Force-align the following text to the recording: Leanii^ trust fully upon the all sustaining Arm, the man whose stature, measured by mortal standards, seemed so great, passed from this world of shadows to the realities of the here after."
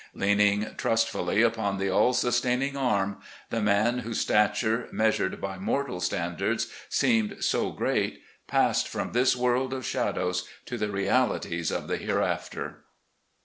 Leanii^ 0.15 0.75
trust 0.77 1.07
fully 1.09 1.43
upon 1.43 1.77
the 1.77 1.87
all 1.91 2.11
sustaining 2.11 2.75
Arm, 2.75 3.17
the 3.51 3.61
man 3.61 3.99
whose 3.99 4.19
stature, 4.19 4.87
measured 4.91 5.39
by 5.39 5.59
mortal 5.59 5.99
standards, 6.01 6.71
seemed 6.89 7.43
so 7.43 7.69
great, 7.71 8.19
passed 8.47 8.87
from 8.87 9.11
this 9.11 9.35
world 9.35 9.73
of 9.75 9.85
shadows 9.85 10.47
to 10.65 10.75
the 10.75 10.89
realities 10.89 11.69
of 11.69 11.87
the 11.87 11.97
here 11.97 12.19
after." 12.19 12.81